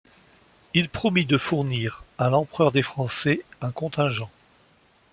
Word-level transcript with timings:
Il 0.73 0.89
promit 0.89 1.27
de 1.27 1.37
fournir 1.37 2.03
à 2.17 2.29
l'empereur 2.31 2.71
des 2.71 2.81
Français 2.81 3.45
un 3.61 3.69
contingent. 3.69 4.31